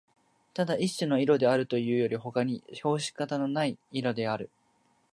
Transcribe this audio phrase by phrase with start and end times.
[0.55, 4.49] ただ一種の色であるというよりほかに評し方のない色である